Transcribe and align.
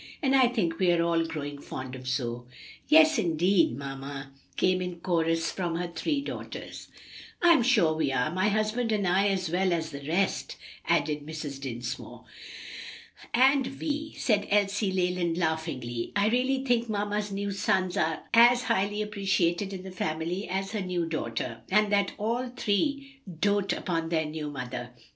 And 0.23 0.35
I 0.35 0.47
think 0.47 0.79
we 0.79 0.91
are 0.91 1.03
all 1.03 1.27
growing 1.27 1.61
fond 1.61 1.95
of 1.95 2.07
Zoe." 2.07 2.47
"Yes, 2.87 3.19
indeed, 3.19 3.77
mamma!" 3.77 4.31
came 4.57 4.81
in 4.81 4.95
chorus 4.99 5.51
from 5.51 5.75
her 5.75 5.89
three 5.93 6.21
daughters. 6.21 6.87
"I'm 7.39 7.61
sure 7.61 7.93
we 7.93 8.11
are; 8.11 8.33
my 8.33 8.47
husband 8.49 8.91
and 8.91 9.07
I 9.07 9.27
as 9.27 9.51
well 9.51 9.71
as 9.71 9.91
the 9.91 10.01
rest," 10.07 10.55
added 10.87 11.23
Mrs. 11.23 11.61
Dinsmore. 11.61 12.25
"And, 13.31 13.67
Vi," 13.67 14.15
said 14.17 14.47
Elsie 14.49 14.91
Leland 14.91 15.37
laughingly, 15.37 16.13
"I 16.15 16.29
really 16.29 16.65
think 16.65 16.89
mamma's 16.89 17.31
new 17.31 17.51
sons 17.51 17.95
are 17.95 18.23
as 18.33 18.63
highly 18.63 19.03
appreciated 19.03 19.71
in 19.71 19.83
the 19.83 19.91
family 19.91 20.47
as 20.49 20.71
her 20.71 20.81
new 20.81 21.05
daughter, 21.05 21.61
and 21.69 21.91
that 21.91 22.13
all 22.17 22.49
three 22.49 23.17
doat 23.39 23.71
upon 23.71 24.09
their 24.09 24.25
new 24.25 24.49
mother. 24.49 24.95